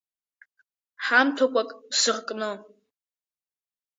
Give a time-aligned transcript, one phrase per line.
[1.05, 1.69] Ҳамҭақәак
[1.99, 2.51] сыркны.